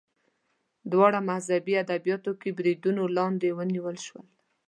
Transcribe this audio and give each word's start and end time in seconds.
دواړه 0.91 1.19
مذهبي 1.31 1.73
ادبیاتو 1.83 2.31
کې 2.41 2.49
بریدونو 2.57 3.03
لاندې 3.17 3.49
ونیول 3.57 3.97
شول 4.05 4.25